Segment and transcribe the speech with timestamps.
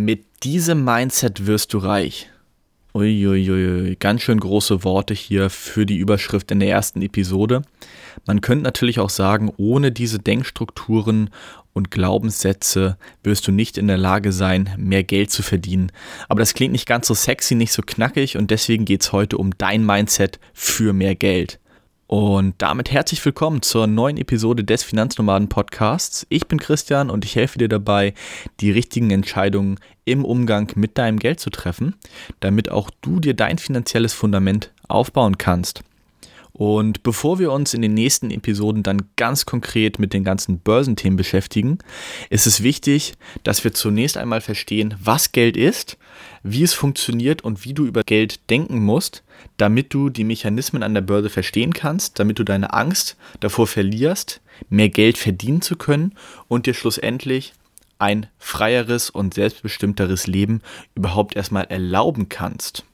[0.00, 2.30] Mit diesem Mindset wirst du reich.
[2.94, 7.62] Uiuiui, ganz schön große Worte hier für die Überschrift in der ersten Episode.
[8.24, 11.30] Man könnte natürlich auch sagen, ohne diese Denkstrukturen
[11.72, 15.90] und Glaubenssätze wirst du nicht in der Lage sein, mehr Geld zu verdienen.
[16.28, 19.36] Aber das klingt nicht ganz so sexy, nicht so knackig und deswegen geht es heute
[19.36, 21.58] um dein Mindset für mehr Geld.
[22.10, 26.26] Und damit herzlich willkommen zur neuen Episode des Finanznomaden Podcasts.
[26.30, 28.14] Ich bin Christian und ich helfe dir dabei,
[28.60, 31.96] die richtigen Entscheidungen im Umgang mit deinem Geld zu treffen,
[32.40, 35.82] damit auch du dir dein finanzielles Fundament aufbauen kannst.
[36.58, 41.16] Und bevor wir uns in den nächsten Episoden dann ganz konkret mit den ganzen Börsenthemen
[41.16, 41.78] beschäftigen,
[42.30, 45.98] ist es wichtig, dass wir zunächst einmal verstehen, was Geld ist,
[46.42, 49.22] wie es funktioniert und wie du über Geld denken musst,
[49.56, 54.40] damit du die Mechanismen an der Börse verstehen kannst, damit du deine Angst davor verlierst,
[54.68, 56.16] mehr Geld verdienen zu können
[56.48, 57.52] und dir schlussendlich
[58.00, 60.62] ein freieres und selbstbestimmteres Leben
[60.96, 62.84] überhaupt erstmal erlauben kannst.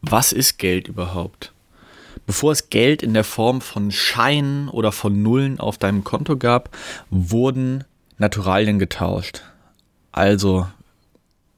[0.00, 1.52] Was ist Geld überhaupt?
[2.26, 6.70] Bevor es Geld in der Form von Scheinen oder von Nullen auf deinem Konto gab,
[7.10, 7.84] wurden
[8.18, 9.42] Naturalien getauscht.
[10.12, 10.66] Also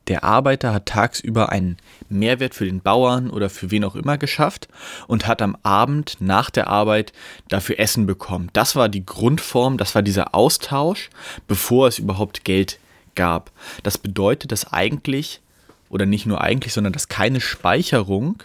[0.08, 1.76] der Arbeiter hat tagsüber einen
[2.08, 4.68] Mehrwert für den Bauern oder für wen auch immer geschafft
[5.06, 7.12] und hat am Abend nach der Arbeit
[7.48, 8.50] dafür Essen bekommen.
[8.52, 11.10] Das war die Grundform, das war dieser Austausch,
[11.46, 12.78] bevor es überhaupt Geld
[13.14, 13.52] gab.
[13.82, 15.40] Das bedeutet, dass eigentlich,
[15.88, 18.42] oder nicht nur eigentlich, sondern dass keine Speicherung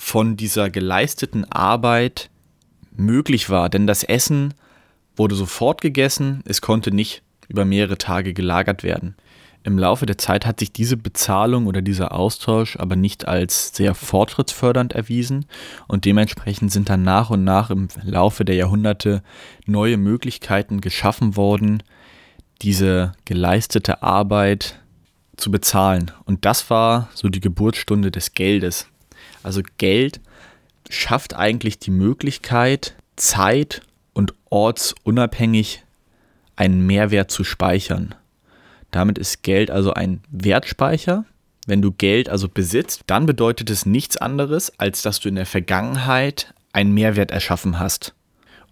[0.00, 2.30] von dieser geleisteten Arbeit
[2.90, 3.68] möglich war.
[3.68, 4.54] Denn das Essen
[5.14, 9.14] wurde sofort gegessen, es konnte nicht über mehrere Tage gelagert werden.
[9.62, 13.94] Im Laufe der Zeit hat sich diese Bezahlung oder dieser Austausch aber nicht als sehr
[13.94, 15.44] fortschrittsfördernd erwiesen
[15.86, 19.22] und dementsprechend sind dann nach und nach im Laufe der Jahrhunderte
[19.66, 21.82] neue Möglichkeiten geschaffen worden,
[22.62, 24.80] diese geleistete Arbeit
[25.36, 26.10] zu bezahlen.
[26.24, 28.89] Und das war so die Geburtsstunde des Geldes.
[29.42, 30.20] Also Geld
[30.88, 33.82] schafft eigentlich die Möglichkeit, zeit-
[34.12, 35.84] und ortsunabhängig
[36.56, 38.14] einen Mehrwert zu speichern.
[38.90, 41.24] Damit ist Geld also ein Wertspeicher.
[41.66, 45.46] Wenn du Geld also besitzt, dann bedeutet es nichts anderes, als dass du in der
[45.46, 48.14] Vergangenheit einen Mehrwert erschaffen hast.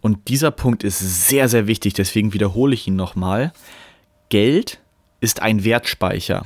[0.01, 3.53] Und dieser Punkt ist sehr, sehr wichtig, deswegen wiederhole ich ihn nochmal.
[4.29, 4.81] Geld
[5.21, 6.45] ist ein Wertspeicher.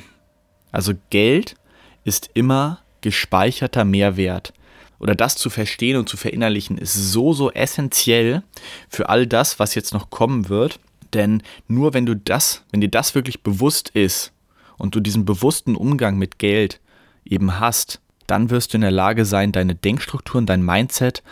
[0.70, 1.56] Also Geld
[2.04, 4.52] ist immer gespeicherter Mehrwert.
[4.98, 8.42] Oder das zu verstehen und zu verinnerlichen ist so, so essentiell
[8.88, 10.78] für all das, was jetzt noch kommen wird.
[11.12, 14.32] Denn nur wenn du das, wenn dir das wirklich bewusst ist
[14.78, 16.80] und du diesen bewussten Umgang mit Geld
[17.24, 21.22] eben hast, dann wirst du in der Lage sein, deine Denkstrukturen, dein Mindset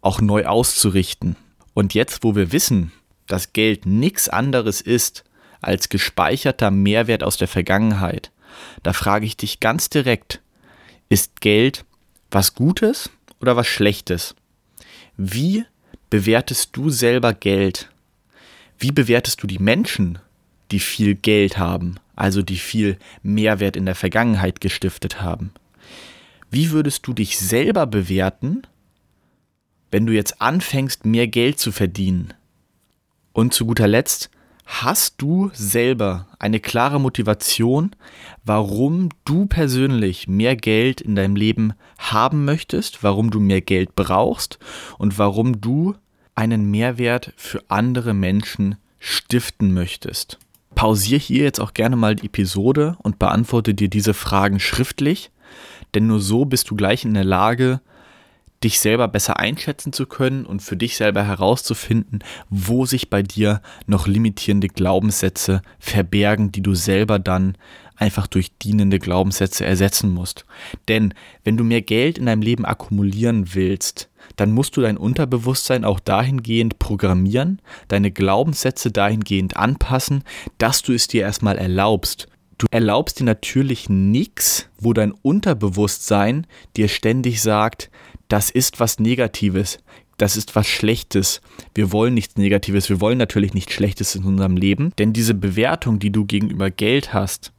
[0.00, 1.36] auch neu auszurichten.
[1.72, 2.92] Und jetzt, wo wir wissen,
[3.26, 5.24] dass Geld nichts anderes ist
[5.60, 8.32] als gespeicherter Mehrwert aus der Vergangenheit,
[8.82, 10.40] da frage ich dich ganz direkt,
[11.10, 11.84] ist Geld
[12.30, 13.10] was Gutes
[13.40, 14.34] oder was Schlechtes?
[15.16, 15.66] Wie
[16.08, 17.90] bewertest du selber Geld?
[18.78, 20.20] Wie bewertest du die Menschen,
[20.70, 25.52] die viel Geld haben, also die viel Mehrwert in der Vergangenheit gestiftet haben?
[26.50, 28.62] Wie würdest du dich selber bewerten,
[29.90, 32.32] wenn du jetzt anfängst, mehr Geld zu verdienen?
[33.32, 34.30] Und zu guter Letzt,
[34.72, 37.90] Hast du selber eine klare Motivation,
[38.44, 44.60] warum du persönlich mehr Geld in deinem Leben haben möchtest, warum du mehr Geld brauchst
[44.96, 45.96] und warum du
[46.36, 50.38] einen Mehrwert für andere Menschen stiften möchtest?
[50.76, 55.32] Pausiere hier jetzt auch gerne mal die Episode und beantworte dir diese Fragen schriftlich,
[55.94, 57.80] denn nur so bist du gleich in der Lage,
[58.62, 63.62] dich selber besser einschätzen zu können und für dich selber herauszufinden, wo sich bei dir
[63.86, 67.56] noch limitierende Glaubenssätze verbergen, die du selber dann
[67.96, 70.46] einfach durch dienende Glaubenssätze ersetzen musst.
[70.88, 75.84] Denn wenn du mehr Geld in deinem Leben akkumulieren willst, dann musst du dein Unterbewusstsein
[75.84, 80.24] auch dahingehend programmieren, deine Glaubenssätze dahingehend anpassen,
[80.58, 82.26] dass du es dir erstmal erlaubst.
[82.60, 86.46] Du erlaubst dir natürlich nichts, wo dein Unterbewusstsein
[86.76, 87.90] dir ständig sagt,
[88.30, 89.78] das ist was Negatives,
[90.16, 91.40] das ist was Schlechtes.
[91.74, 95.98] Wir wollen nichts Negatives, wir wollen natürlich nichts Schlechtes in unserem Leben, denn diese Bewertung,
[95.98, 97.52] die du gegenüber Geld hast,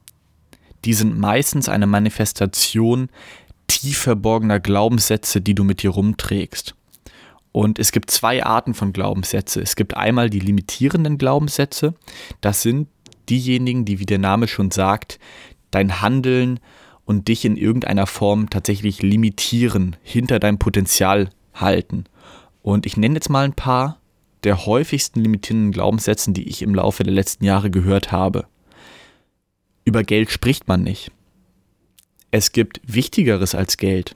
[0.85, 3.09] die sind meistens eine Manifestation
[3.68, 6.73] tief verborgener Glaubenssätze, die du mit dir rumträgst.
[7.51, 9.62] Und es gibt zwei Arten von Glaubenssätze.
[9.62, 11.95] Es gibt einmal die limitierenden Glaubenssätze.
[12.39, 12.88] Das sind
[13.29, 15.19] diejenigen, die, wie der Name schon sagt,
[15.69, 16.59] dein Handeln
[17.06, 22.06] und dich in irgendeiner Form tatsächlich limitieren, hinter deinem Potenzial halten.
[22.62, 24.00] Und ich nenne jetzt mal ein paar
[24.44, 28.48] der häufigsten limitierenden Glaubenssätzen, die ich im Laufe der letzten Jahre gehört habe.
[29.86, 31.12] Über Geld spricht man nicht.
[32.31, 34.15] Es gibt Wichtigeres als Geld.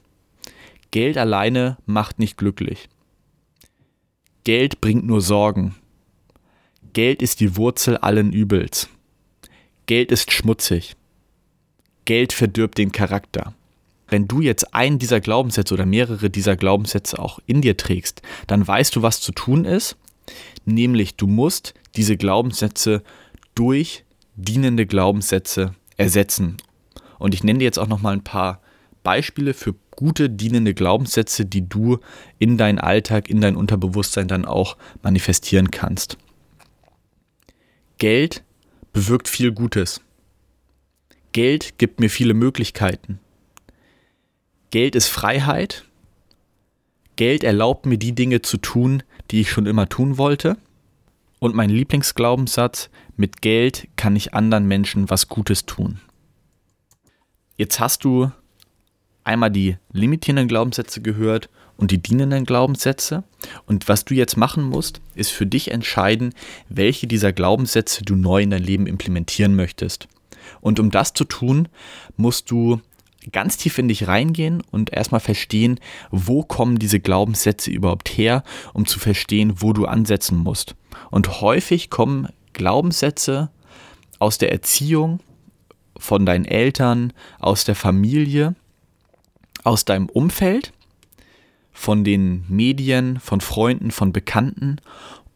[0.92, 2.88] Geld alleine macht nicht glücklich.
[4.46, 5.76] Geld bringt nur Sorgen.
[6.94, 8.90] Geld ist die Wurzel allen Übels.
[9.86, 10.96] Geld ist schmutzig.
[12.06, 13.54] Geld verdirbt den Charakter.
[14.08, 18.68] Wenn du jetzt einen dieser Glaubenssätze oder mehrere dieser Glaubenssätze auch in dir trägst, dann
[18.68, 19.98] weißt du, was zu tun ist.
[20.66, 23.04] Nämlich, du musst diese Glaubenssätze
[23.56, 24.06] durch
[24.36, 26.58] dienende Glaubenssätze ersetzen.
[27.18, 28.62] Und ich nenne dir jetzt auch noch mal ein paar
[29.04, 32.00] Beispiele für gute dienende Glaubenssätze, die du
[32.38, 36.18] in deinen Alltag, in dein Unterbewusstsein dann auch manifestieren kannst.
[37.98, 38.44] Geld
[38.94, 40.02] bewirkt viel Gutes.
[41.36, 43.20] Geld gibt mir viele Möglichkeiten.
[44.72, 45.84] Geld ist Freiheit.
[47.18, 50.56] Geld erlaubt mir die Dinge zu tun, die ich schon immer tun wollte.
[51.40, 56.00] Und mein Lieblingsglaubenssatz, mit Geld kann ich anderen Menschen was Gutes tun.
[57.58, 58.32] Jetzt hast du
[59.26, 63.26] einmal die limitierenden Glaubenssätze gehört und die dienenden Glaubenssätze.
[63.66, 66.34] Und was du jetzt machen musst, ist für dich entscheiden,
[66.70, 70.08] welche dieser Glaubenssätze du neu in dein Leben implementieren möchtest.
[70.62, 71.68] Und um das zu tun,
[72.18, 72.82] musst du
[73.32, 75.80] ganz tief in dich reingehen und erstmal verstehen,
[76.12, 78.44] wo kommen diese Glaubenssätze überhaupt her,
[78.74, 80.76] um zu verstehen, wo du ansetzen musst.
[81.12, 83.50] Und häufig kommen Glaubenssätze
[84.20, 85.20] aus der Erziehung,
[85.98, 88.56] von deinen Eltern, aus der Familie,
[89.64, 90.74] aus deinem Umfeld,
[91.72, 94.78] von den Medien, von Freunden, von Bekannten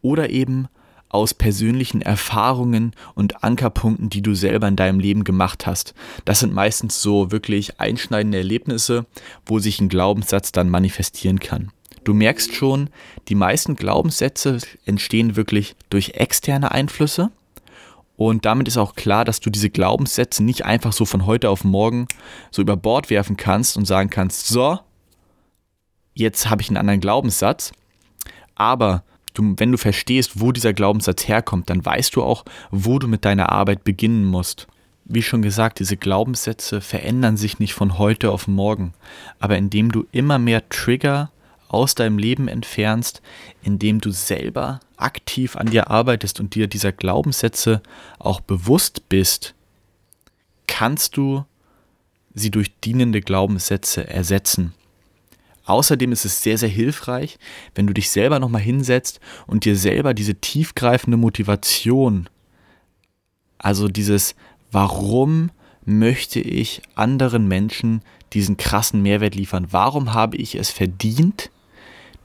[0.02, 0.68] oder eben
[1.10, 5.94] aus persönlichen Erfahrungen und Ankerpunkten, die du selber in deinem Leben gemacht hast.
[6.26, 9.06] Das sind meistens so wirklich einschneidende Erlebnisse,
[9.46, 11.72] wo sich ein Glaubenssatz dann manifestieren kann.
[12.04, 12.90] Du merkst schon,
[13.28, 17.32] die meisten Glaubenssätze entstehen wirklich durch externe Einflüsse.
[18.16, 21.64] Und damit ist auch klar, dass du diese Glaubenssätze nicht einfach so von heute auf
[21.64, 22.08] morgen
[22.52, 24.80] so über Bord werfen kannst und sagen kannst, so,
[26.14, 27.72] jetzt habe ich einen anderen Glaubenssatz.
[28.56, 29.04] Aber
[29.40, 33.26] du, wenn du verstehst, wo dieser Glaubenssatz herkommt, dann weißt du auch, wo du mit
[33.26, 34.68] deiner Arbeit beginnen musst.
[35.06, 38.94] Wie schon gesagt, diese Glaubenssätze verändern sich nicht von heute auf morgen,
[39.40, 41.32] aber indem du immer mehr Trigger
[41.68, 43.22] aus deinem Leben entfernst,
[43.64, 47.82] indem du selber aktiv an dir arbeitest und dir dieser Glaubenssätze
[48.20, 49.56] auch bewusst bist,
[50.68, 51.46] kannst du
[52.34, 54.74] sie durch dienende Glaubenssätze ersetzen.
[55.70, 57.38] Außerdem ist es sehr, sehr hilfreich,
[57.76, 62.28] wenn du dich selber nochmal hinsetzt und dir selber diese tiefgreifende Motivation,
[63.60, 64.34] also dieses,
[64.72, 65.52] warum
[65.86, 68.02] möchte ich anderen Menschen
[68.34, 69.68] diesen krassen Mehrwert liefern?
[69.70, 71.52] Warum habe ich es verdient,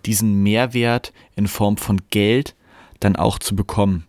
[0.06, 2.54] diesen Mehrwert in Form von Geld
[3.00, 4.06] dann auch zu bekommen?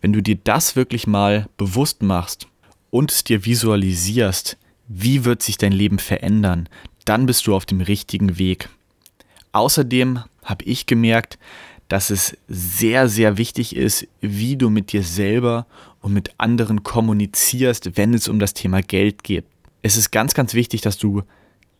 [0.00, 2.46] Wenn du dir das wirklich mal bewusst machst
[2.90, 4.56] und es dir visualisierst,
[4.86, 6.68] wie wird sich dein Leben verändern,
[7.10, 8.68] dann bist du auf dem richtigen Weg.
[9.50, 11.40] Außerdem habe ich gemerkt,
[11.88, 15.66] dass es sehr, sehr wichtig ist, wie du mit dir selber
[16.02, 19.44] und mit anderen kommunizierst, wenn es um das Thema Geld geht.
[19.82, 21.24] Es ist ganz, ganz wichtig, dass du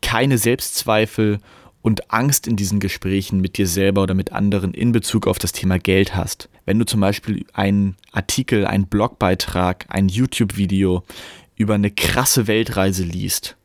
[0.03, 1.39] keine Selbstzweifel
[1.81, 5.53] und Angst in diesen Gesprächen mit dir selber oder mit anderen in Bezug auf das
[5.53, 6.49] Thema Geld hast.
[6.65, 11.05] Wenn du zum Beispiel einen Artikel, einen Blogbeitrag, ein YouTube-Video
[11.55, 13.57] über eine krasse Weltreise liest,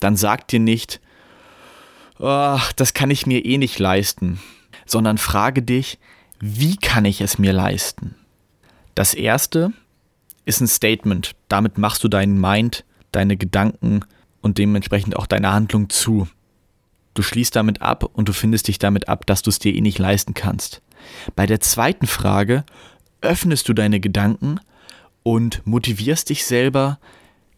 [0.00, 1.00] dann sag dir nicht,
[2.18, 4.40] oh, das kann ich mir eh nicht leisten,
[4.86, 5.98] sondern frage dich,
[6.40, 8.14] wie kann ich es mir leisten?
[8.94, 9.72] Das erste
[10.44, 11.32] ist ein Statement.
[11.48, 14.00] Damit machst du deinen Mind, deine Gedanken
[14.40, 16.28] und dementsprechend auch deine Handlung zu.
[17.14, 19.80] Du schließt damit ab und du findest dich damit ab, dass du es dir eh
[19.80, 20.82] nicht leisten kannst.
[21.34, 22.64] Bei der zweiten Frage
[23.20, 24.60] öffnest du deine Gedanken
[25.22, 26.98] und motivierst dich selber,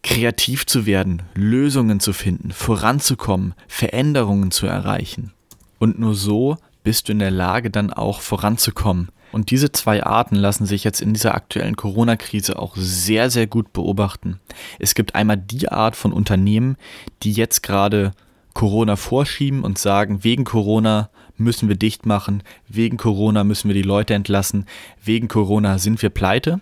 [0.03, 5.33] kreativ zu werden, Lösungen zu finden, voranzukommen, Veränderungen zu erreichen.
[5.79, 9.11] Und nur so bist du in der Lage, dann auch voranzukommen.
[9.33, 13.73] Und diese zwei Arten lassen sich jetzt in dieser aktuellen Corona-Krise auch sehr, sehr gut
[13.73, 14.41] beobachten.
[14.79, 16.77] Es gibt einmal die Art von Unternehmen,
[17.23, 18.13] die jetzt gerade
[18.55, 23.83] Corona vorschieben und sagen, wegen Corona müssen wir dicht machen, wegen Corona müssen wir die
[23.83, 24.67] Leute entlassen,
[25.03, 26.61] wegen Corona sind wir pleite.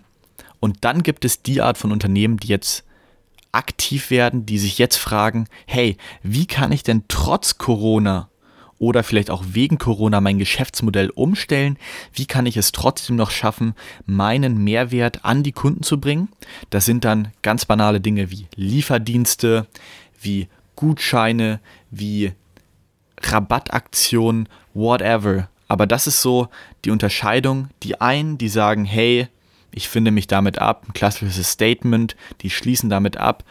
[0.61, 2.85] Und dann gibt es die Art von Unternehmen, die jetzt
[3.53, 8.29] aktiv werden, die sich jetzt fragen, hey, wie kann ich denn trotz Corona
[8.79, 11.79] oder vielleicht auch wegen Corona mein Geschäftsmodell umstellen?
[12.13, 13.75] Wie kann ich es trotzdem noch schaffen,
[14.07, 16.29] meinen Mehrwert an die Kunden zu bringen?
[16.71, 19.67] Das sind dann ganz banale Dinge wie Lieferdienste,
[20.21, 22.33] wie Gutscheine, wie
[23.21, 25.49] Rabattaktionen, whatever.
[25.67, 26.49] Aber das ist so
[26.85, 27.69] die Unterscheidung.
[27.83, 29.29] Die einen, die sagen, hey,
[29.71, 33.45] ich finde mich damit ab, ein klassisches Statement, die schließen damit ab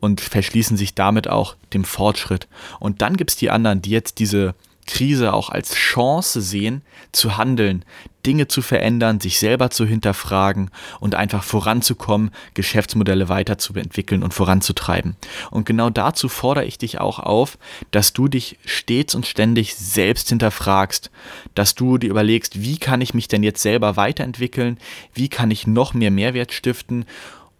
[0.00, 2.48] und verschließen sich damit auch dem Fortschritt.
[2.78, 4.54] Und dann gibt es die anderen, die jetzt diese
[4.90, 6.82] Krise auch als Chance sehen,
[7.12, 7.84] zu handeln,
[8.26, 15.16] Dinge zu verändern, sich selber zu hinterfragen und einfach voranzukommen, Geschäftsmodelle weiterzuentwickeln und voranzutreiben.
[15.50, 17.56] Und genau dazu fordere ich dich auch auf,
[17.92, 21.10] dass du dich stets und ständig selbst hinterfragst,
[21.54, 24.78] dass du dir überlegst, wie kann ich mich denn jetzt selber weiterentwickeln,
[25.14, 27.06] wie kann ich noch mehr Mehrwert stiften,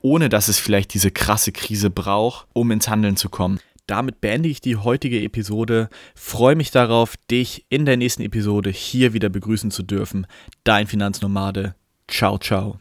[0.03, 3.61] ohne dass es vielleicht diese krasse Krise braucht, um ins Handeln zu kommen.
[3.91, 5.89] Damit beende ich die heutige Episode.
[6.15, 10.29] Freue mich darauf, dich in der nächsten Episode hier wieder begrüßen zu dürfen.
[10.63, 11.75] Dein Finanznomade.
[12.07, 12.81] Ciao, ciao.